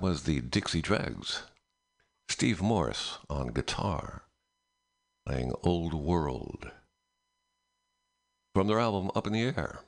[0.00, 1.42] Was the Dixie Dregs.
[2.26, 4.22] Steve Morse on guitar,
[5.26, 6.70] playing Old World
[8.54, 9.80] from their album Up in the Air.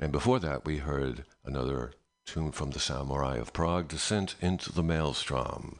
[0.00, 1.92] And before that, we heard another
[2.24, 5.78] tune from the Samurai of Prog, Descent into the Maelstrom.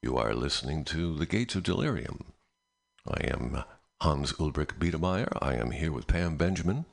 [0.00, 2.32] You are listening to The Gates of Delirium.
[3.04, 3.64] I am
[4.00, 5.36] Hans Ulrich Biedermeier.
[5.42, 6.84] I am here with Pam Benjamin,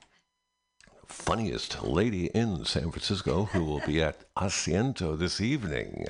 [1.07, 6.05] funniest lady in San Francisco, who will be at Asiento this evening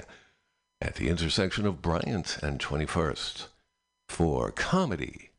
[0.82, 3.48] at the intersection of Bryant and 21st
[4.10, 5.32] for comedy.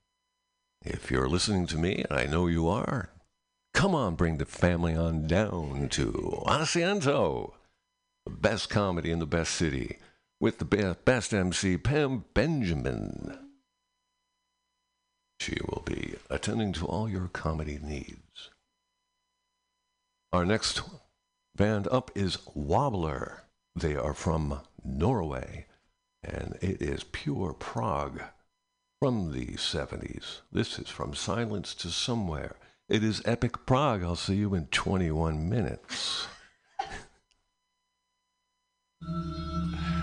[0.84, 3.10] If you're listening to me, and I know you are,
[3.74, 7.52] come on, bring the family on down to Asiento,
[8.24, 9.98] the best comedy in the best city,
[10.40, 13.38] with the best MC, Pam Benjamin.
[15.40, 18.27] She will be attending to all your comedy needs.
[20.30, 20.82] Our next
[21.56, 23.44] band up is Wobbler.
[23.74, 25.64] They are from Norway,
[26.22, 28.20] and it is pure prog
[29.00, 30.42] from the 70s.
[30.52, 32.56] This is From Silence to Somewhere.
[32.90, 34.02] It is Epic Prog.
[34.02, 36.26] I'll see you in 21 minutes.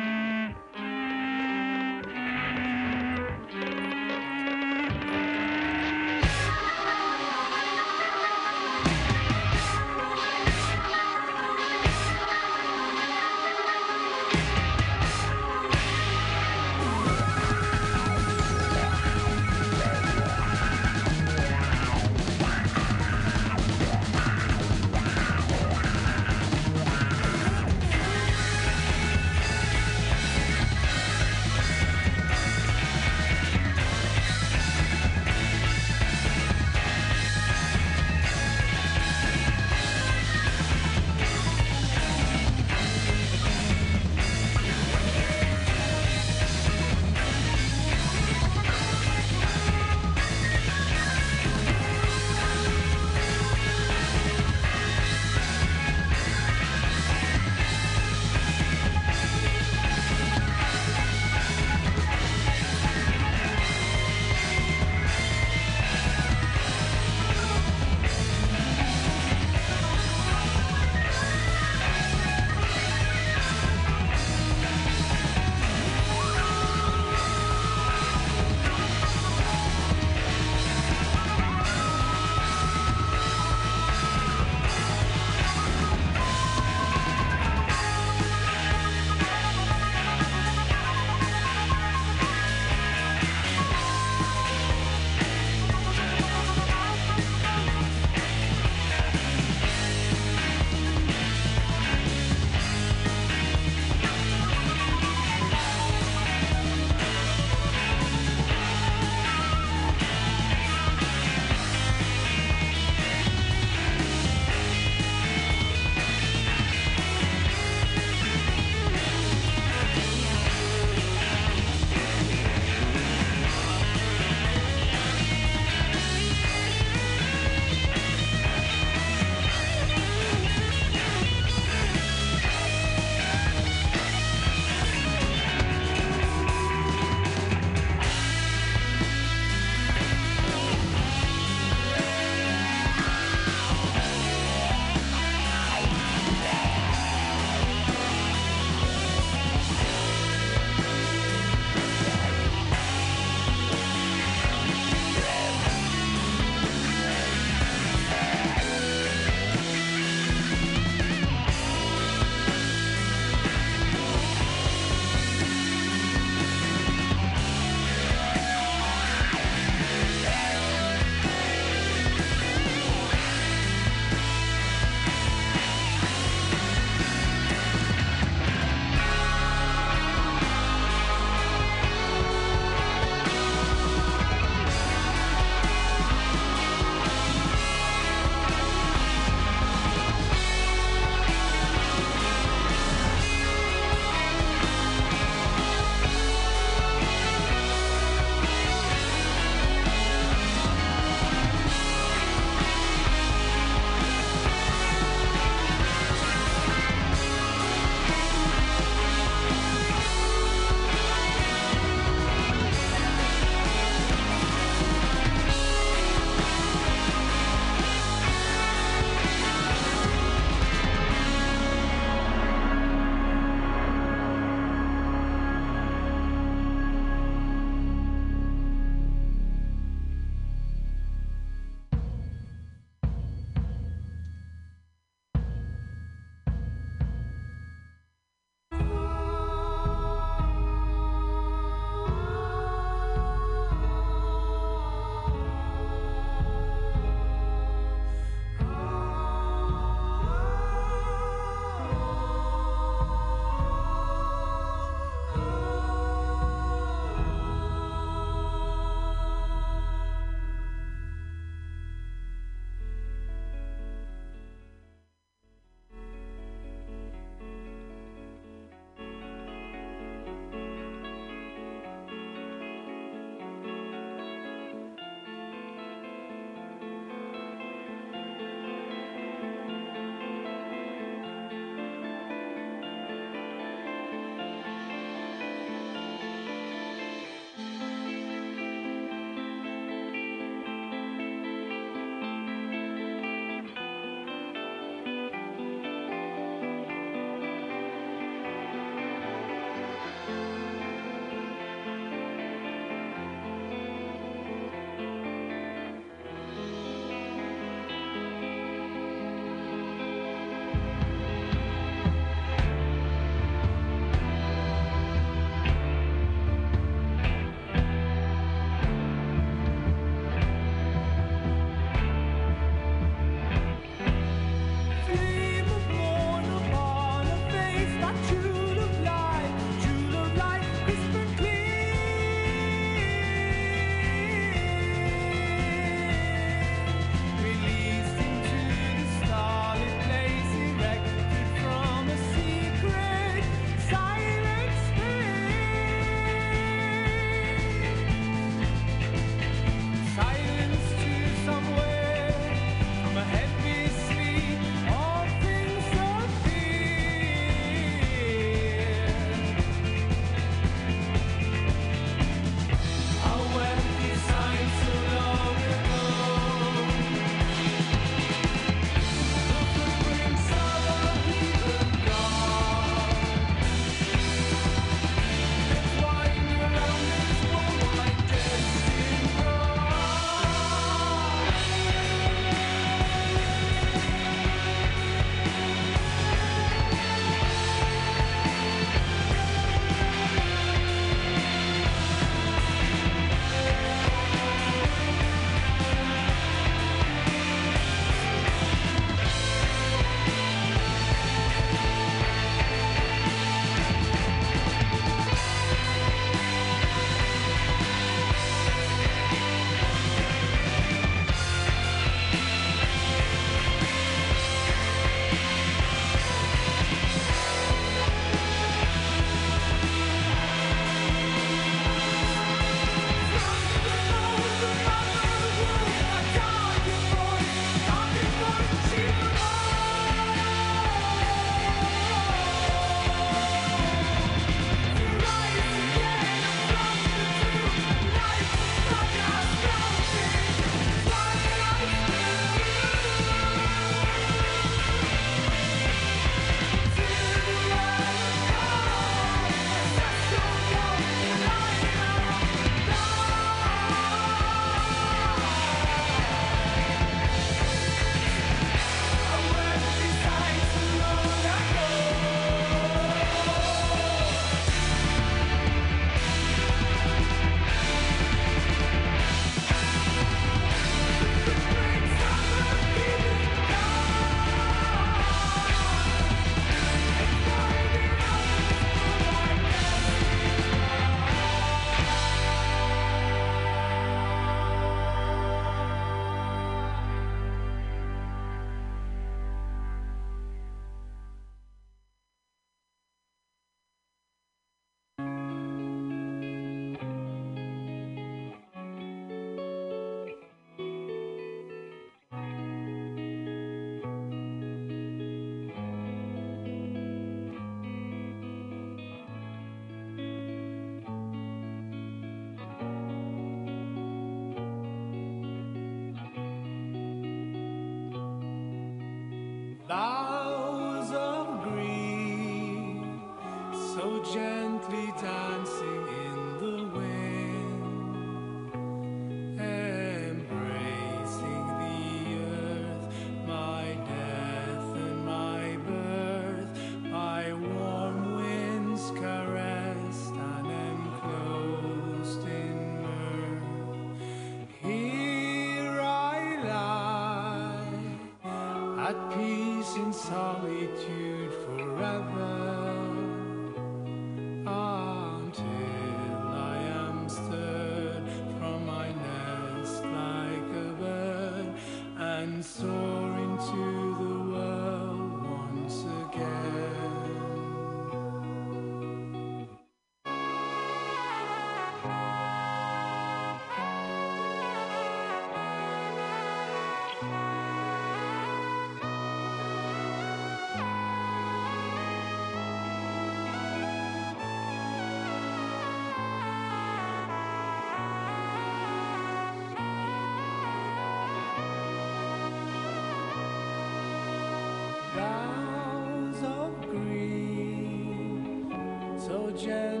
[599.57, 600.00] so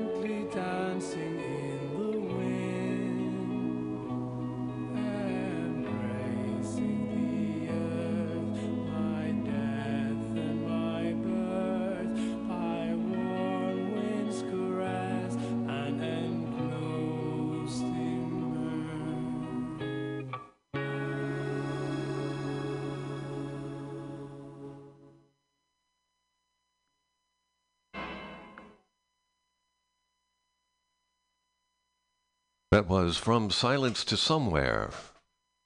[32.71, 34.91] That was From Silence to Somewhere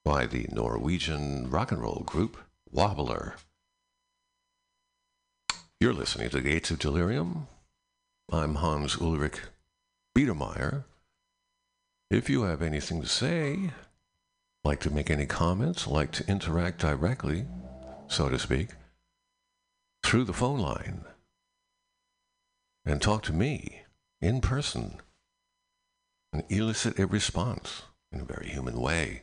[0.04, 2.36] by the Norwegian rock and roll group
[2.68, 3.34] Wobbler.
[5.78, 7.46] You're listening to Gates of Delirium.
[8.32, 9.38] I'm Hans Ulrich
[10.18, 10.82] Biedermeier.
[12.10, 13.70] If you have anything to say,
[14.64, 17.46] like to make any comments, like to interact directly,
[18.08, 18.70] so to speak,
[20.02, 21.04] through the phone line,
[22.84, 23.82] and talk to me
[24.20, 25.00] in person
[26.32, 29.22] and elicit a response in a very human way.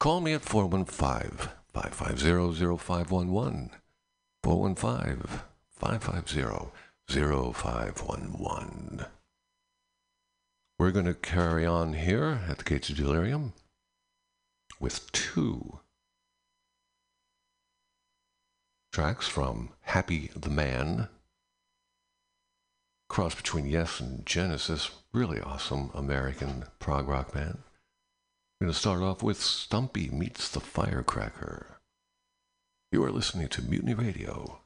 [0.00, 3.70] Call me at 415 550 0511.
[4.42, 6.72] 415 550
[7.08, 9.06] 0511.
[10.78, 13.52] We're going to carry on here at the Gates of Delirium
[14.80, 15.78] with two
[18.92, 21.08] tracks from Happy the Man
[23.12, 24.90] cross between Yes and Genesis.
[25.12, 27.58] Really awesome American prog rock band.
[28.58, 31.78] We're going to start off with Stumpy Meets the Firecracker.
[32.90, 34.60] You are listening to Mutiny Radio.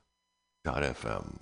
[0.65, 1.41] FM.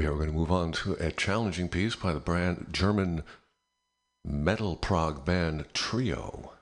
[0.00, 3.22] We are going to move on to a challenging piece by the brand German
[4.24, 6.52] metal prog band Trio.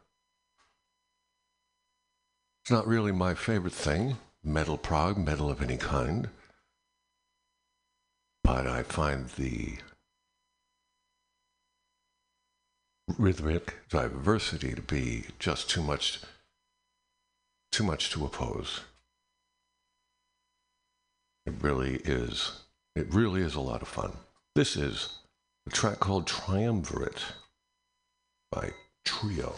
[2.65, 6.31] It's not really my favorite thing, metal prog, metal of any kind,
[8.43, 9.77] but I find the
[13.17, 16.19] rhythmic diversity to be just too much
[17.71, 18.81] too much to oppose.
[21.47, 22.63] It really is.
[22.99, 24.11] It really is a lot of fun.
[24.57, 25.21] This is
[25.69, 27.23] a track called Triumvirate
[28.51, 28.73] by
[29.05, 29.55] Trio.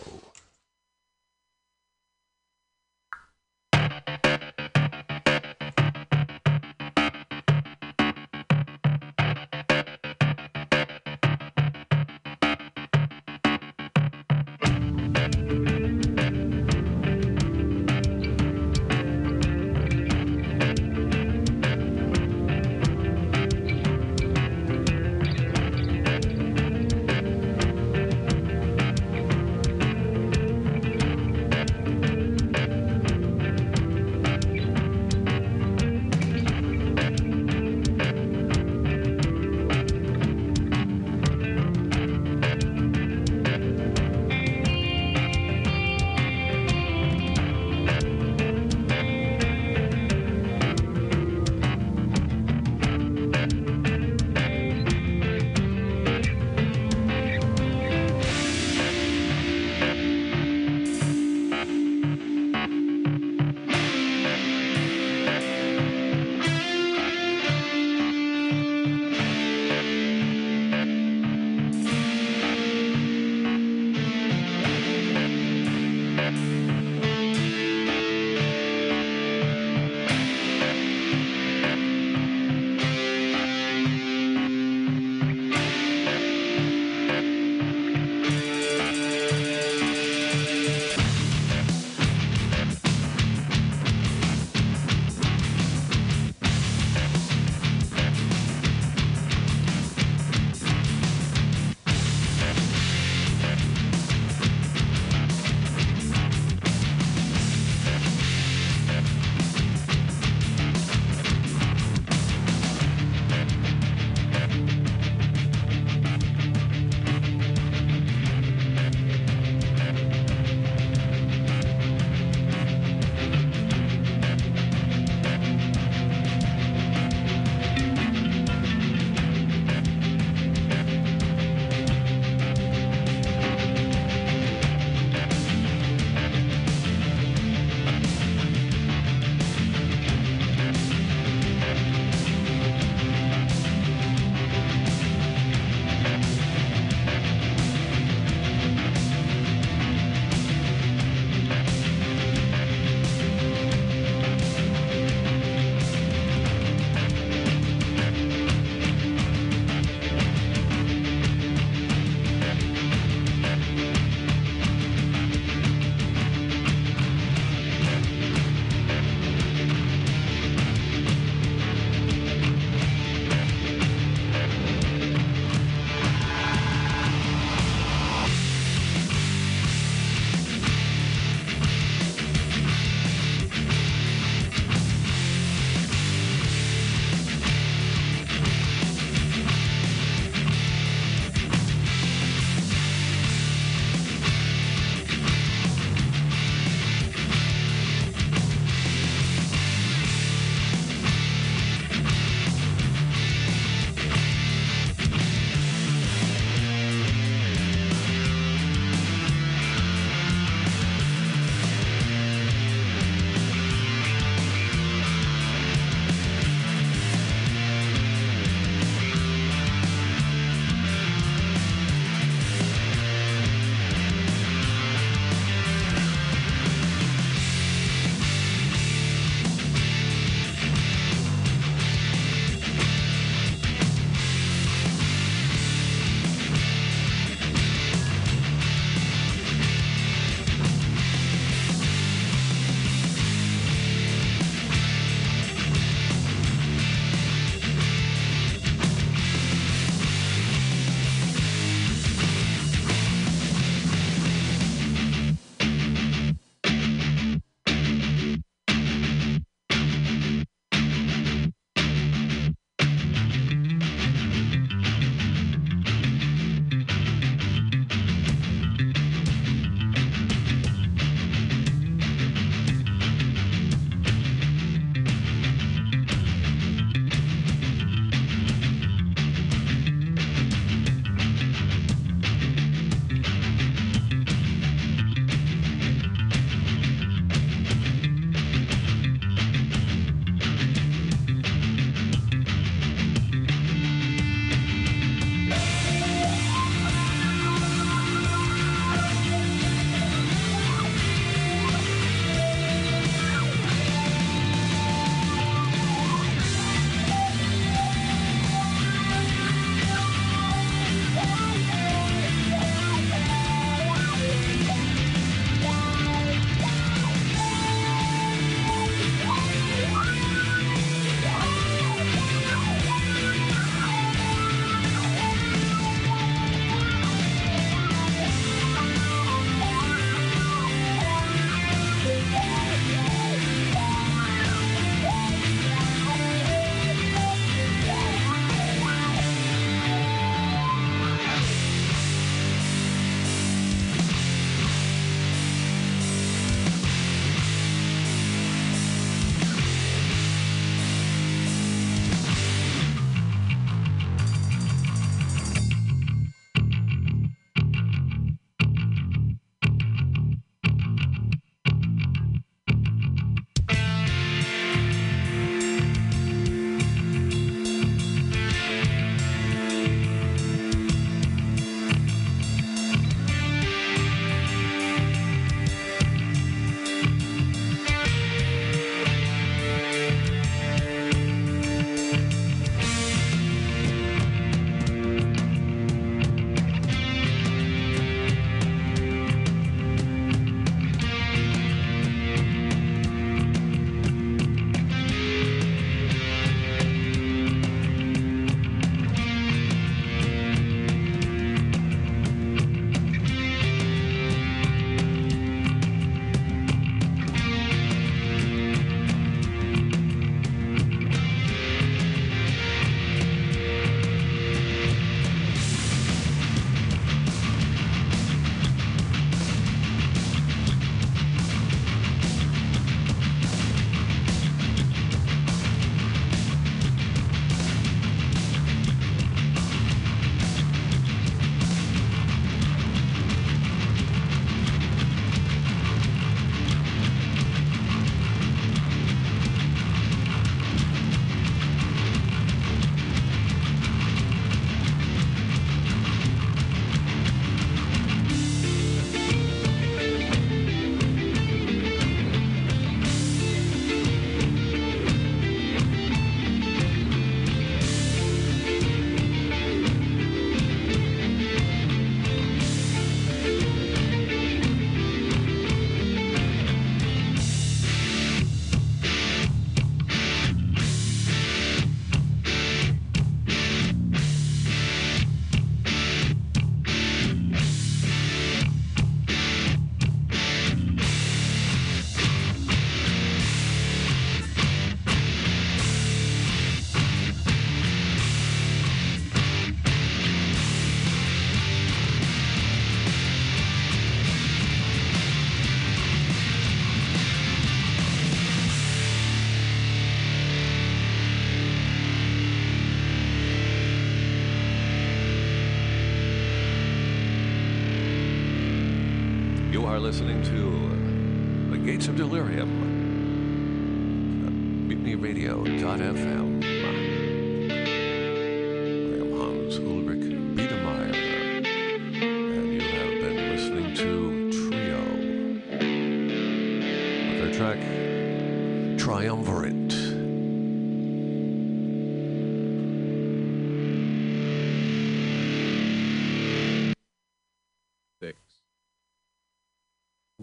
[510.01, 512.50] Are listening to The Gates of Delirium.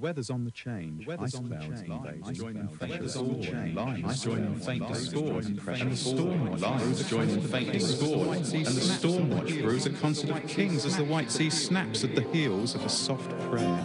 [0.07, 1.05] Weather's on the change.
[1.05, 1.89] The weather's on the change.
[1.89, 3.75] Lines join in faint discord.
[3.75, 5.45] Lines join faint discord.
[5.45, 8.37] And the storm watch lines join in faint discord.
[8.37, 12.15] And the storm watch brews a concert of kings as the white sea snaps at
[12.15, 13.75] the heels of a soft prayer.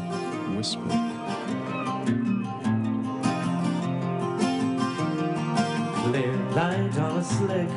[0.57, 0.81] Whisper.
[6.05, 7.69] Clear light on a slick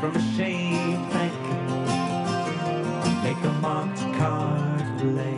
[0.00, 1.32] from a shade bank
[3.22, 5.36] Make a marked card play.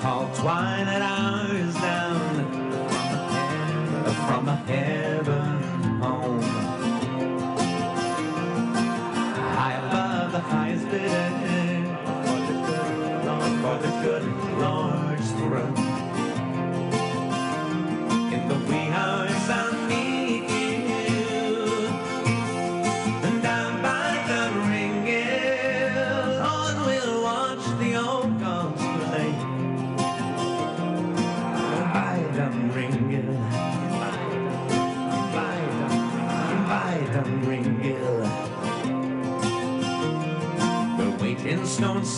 [0.00, 2.50] Call twilight hours down.
[4.26, 5.17] From a heaven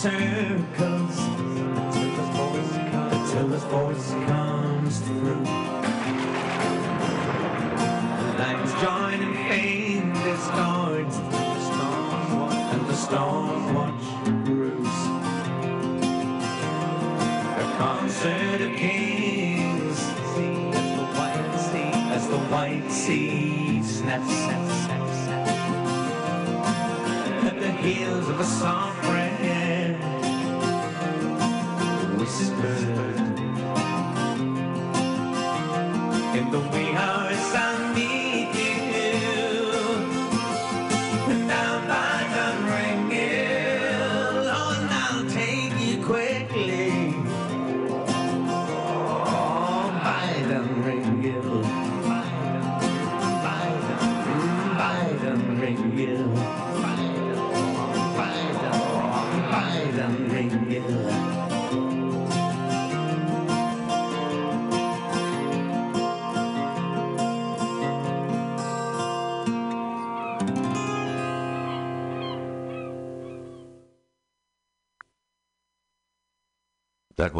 [0.01, 1.17] circles.
[1.93, 5.45] Until his voice comes, until his voice comes through.
[8.17, 10.37] The lines join and the
[11.67, 14.05] storm watch, and the storm watch
[14.43, 14.97] brews.
[17.57, 19.99] A concert of kings,
[20.73, 24.33] as the white sea, as the white sea snaps,
[27.45, 29.10] at the heels of a soft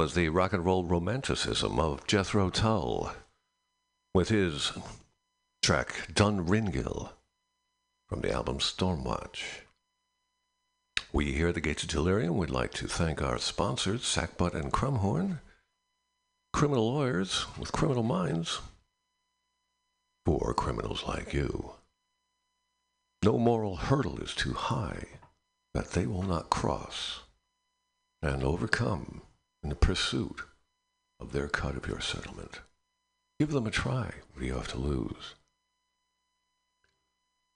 [0.01, 3.13] was the rock and roll romanticism of Jethro Tull
[4.15, 4.71] with his
[5.61, 7.11] track Dun Ringil
[8.09, 9.43] from the album Stormwatch.
[11.13, 14.73] We here at the Gates of Delirium would like to thank our sponsors, Sackbutt and
[14.73, 15.37] Crumhorn,
[16.51, 18.59] criminal lawyers with criminal minds
[20.25, 21.73] for criminals like you.
[23.23, 25.03] No moral hurdle is too high
[25.75, 27.19] that they will not cross
[28.23, 29.21] and overcome
[29.63, 30.41] in the pursuit
[31.19, 32.61] of their cut of your settlement.
[33.39, 34.11] Give them a try.
[34.33, 35.35] What do you have to lose?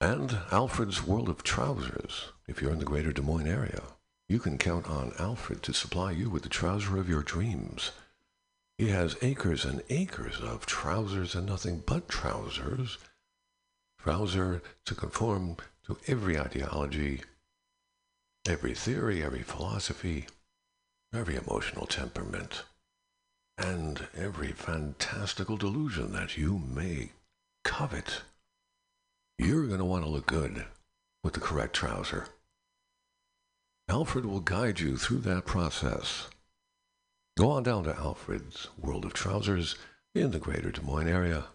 [0.02, 2.32] And Alfred's World of Trousers.
[2.48, 3.82] If you're in the greater Des Moines area,
[4.28, 7.92] you can count on Alfred to supply you with the trouser of your dreams.
[8.78, 12.98] He has acres and acres of trousers and nothing but trousers.
[14.00, 17.22] Trouser to conform to every ideology,
[18.48, 20.28] every theory, every philosophy,
[21.16, 22.64] every emotional temperament,
[23.58, 27.10] and every fantastical delusion that you may
[27.64, 28.22] covet.
[29.38, 30.66] You're going to want to look good
[31.24, 32.28] with the correct trouser.
[33.88, 36.28] Alfred will guide you through that process.
[37.38, 39.76] Go on down to Alfred's World of Trousers
[40.14, 41.46] in the greater Des Moines area.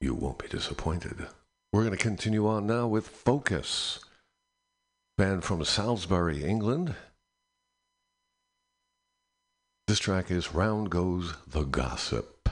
[0.00, 1.26] You won't be disappointed.
[1.72, 4.00] We're going to continue on now with Focus,
[5.16, 6.94] band from Salisbury, England.
[9.86, 12.48] This track is Round Goes the Gossip.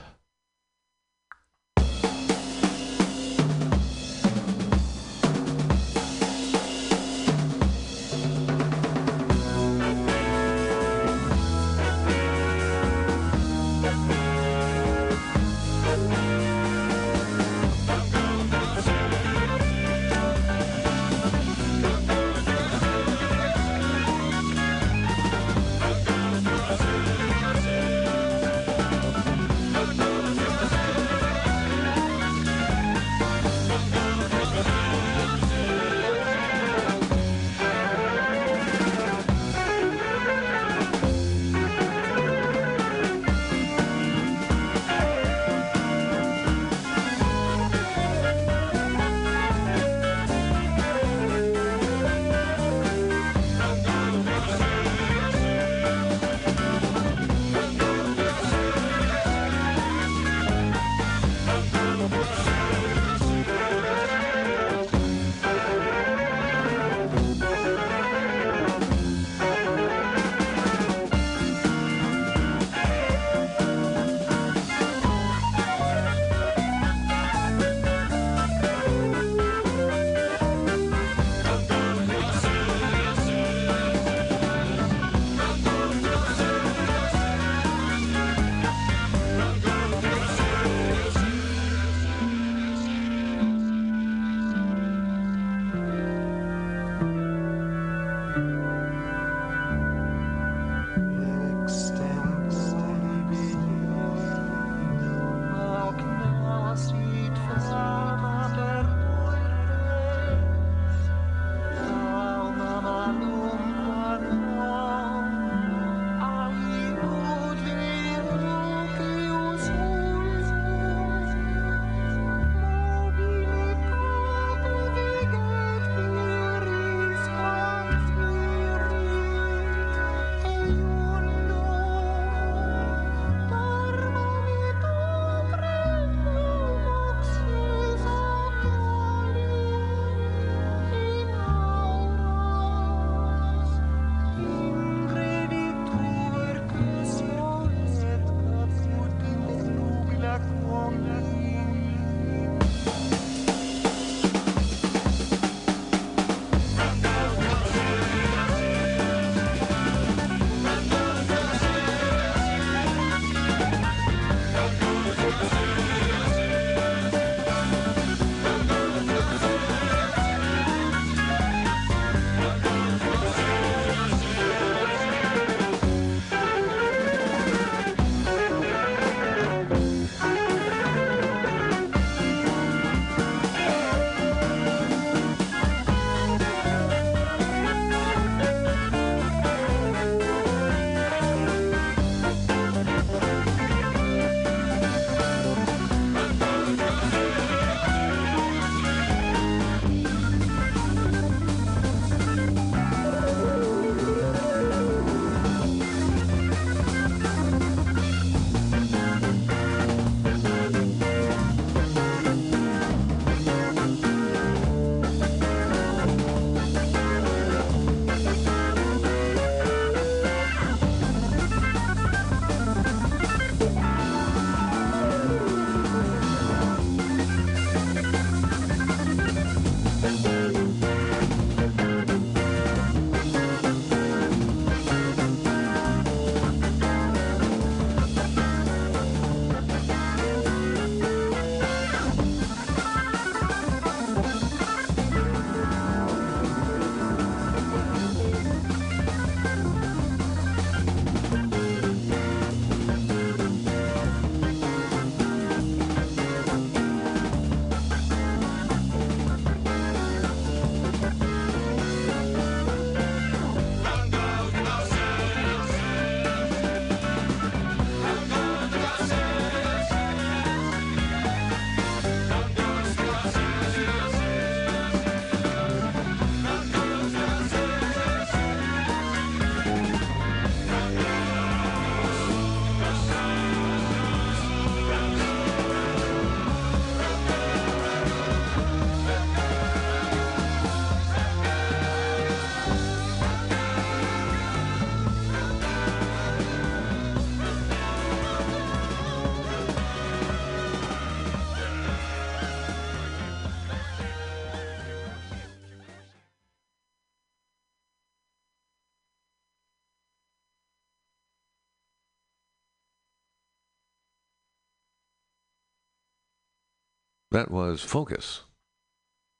[317.33, 318.41] That was Focus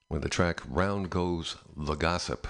[0.09, 2.47] with the track Round Goes the Gossip.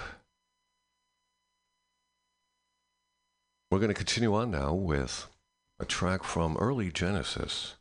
[3.70, 5.26] We're going to continue on now with
[5.78, 7.74] a track from early Genesis.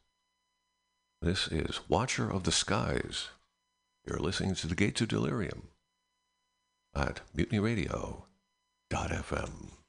[1.21, 3.29] This is Watcher of the Skies.
[4.05, 5.69] You're listening to the Gates of Delirium
[6.93, 9.82] at mutinyradio.fm.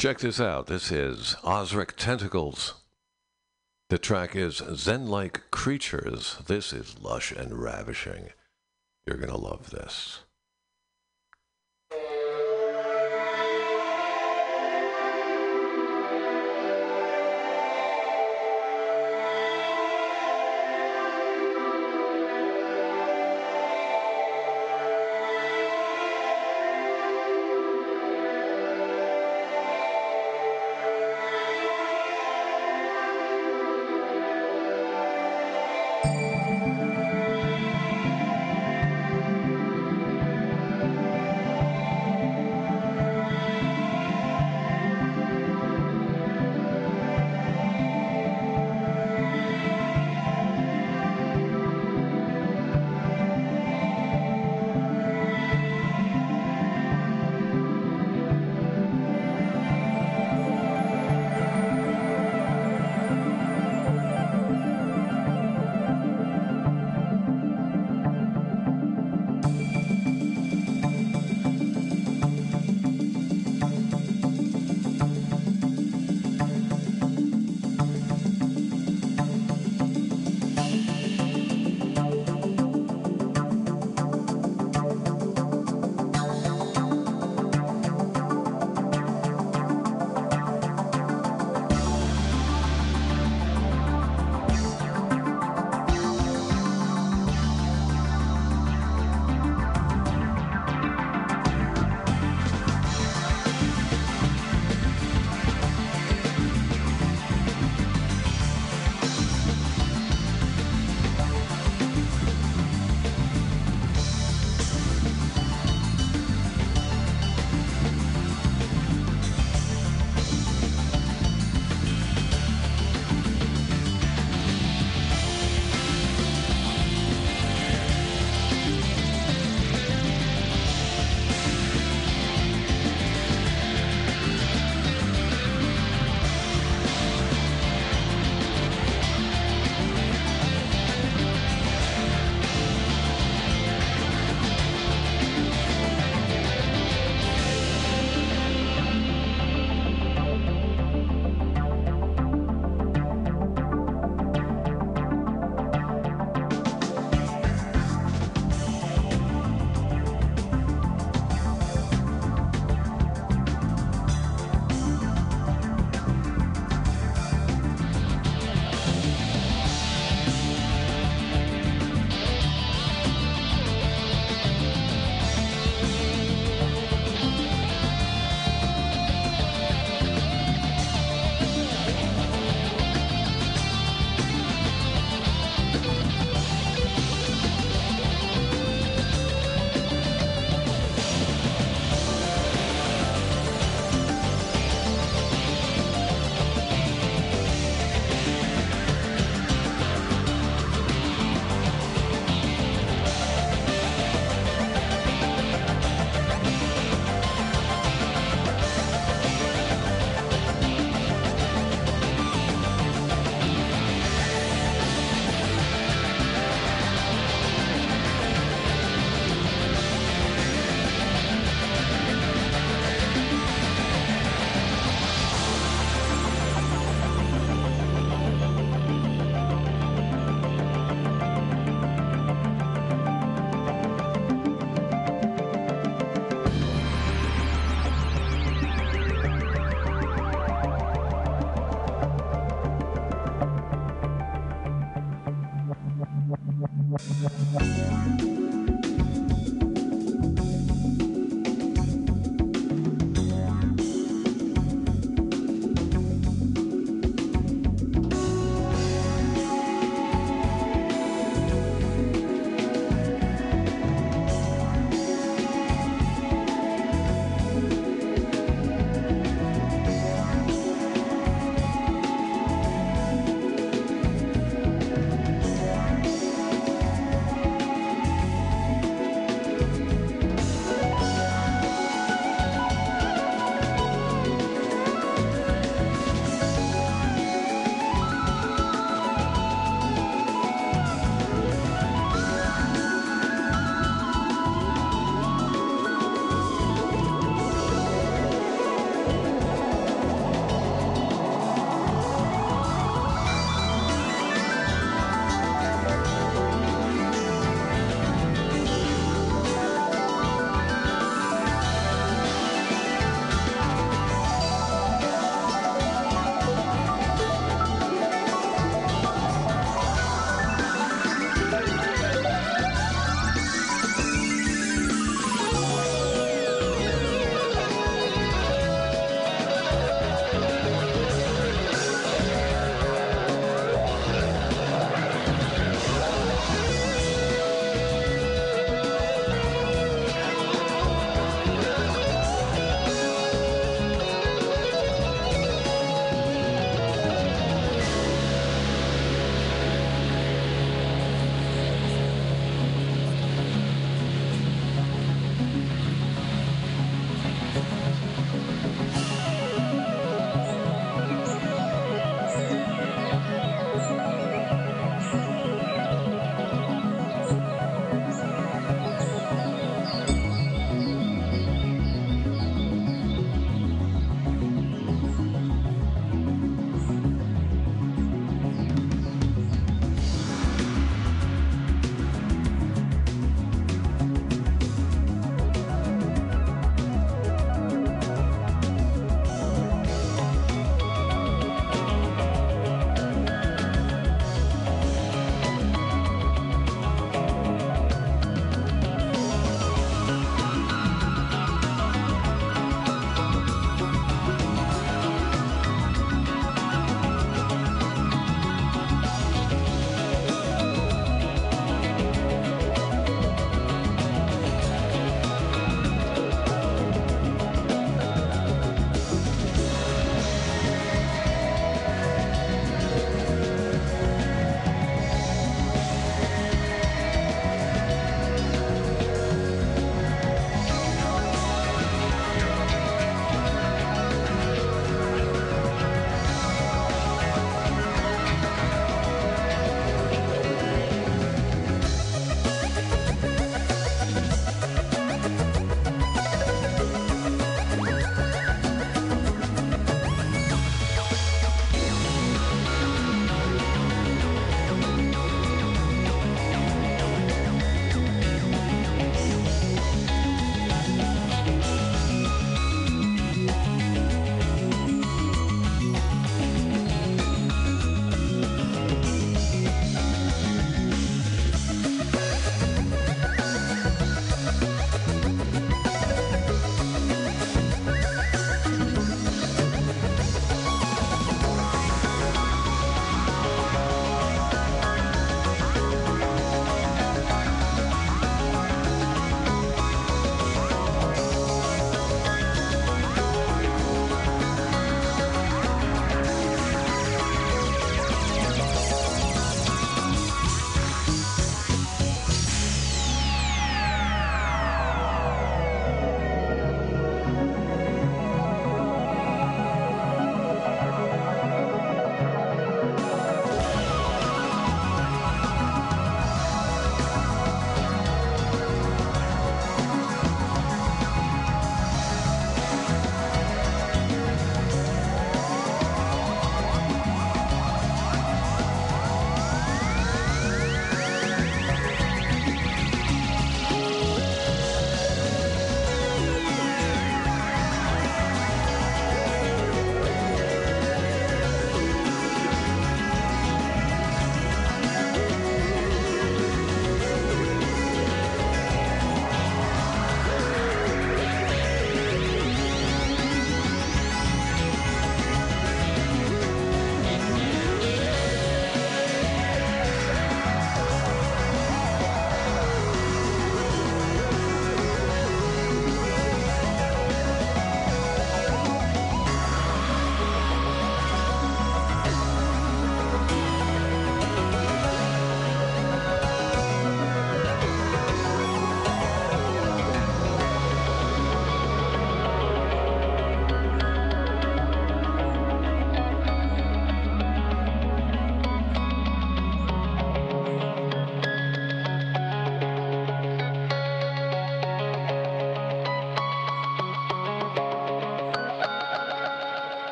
[0.00, 0.66] Check this out.
[0.66, 2.72] This is Ozric Tentacles.
[3.90, 6.38] The track is Zen Like Creatures.
[6.46, 8.30] This is lush and ravishing.
[9.04, 10.20] You're going to love this.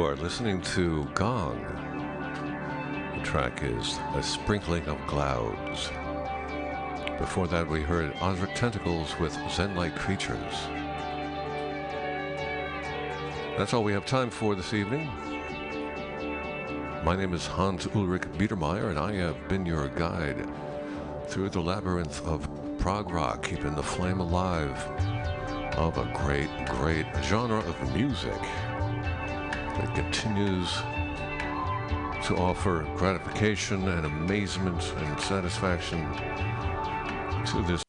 [0.00, 1.60] You are listening to Gong.
[3.14, 5.90] The track is A Sprinkling of Clouds.
[7.18, 10.54] Before that, we heard Ozric Tentacles with Zen Like Creatures.
[13.58, 15.04] That's all we have time for this evening.
[17.04, 20.48] My name is Hans Ulrich Biedermeier, and I have been your guide
[21.26, 22.48] through the labyrinth of
[22.78, 24.78] prog rock, keeping the flame alive
[25.76, 28.40] of a great, great genre of music
[29.80, 30.70] that continues
[32.26, 36.00] to offer gratification and amazement and satisfaction
[37.46, 37.82] to this